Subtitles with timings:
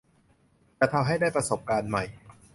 [0.79, 2.03] จะทำให้ได้ประสบการณ์ใหม่